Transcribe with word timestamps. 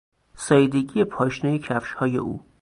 ساییدگی 0.35 1.03
پاشنهی 1.03 1.59
کفشهای 1.59 2.17
او 2.17 2.45